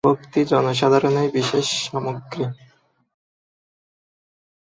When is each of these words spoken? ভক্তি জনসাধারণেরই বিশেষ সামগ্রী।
ভক্তি 0.03 0.41
জনসাধারণেরই 0.45 1.29
বিশেষ 1.33 1.67
সামগ্রী। 1.83 2.43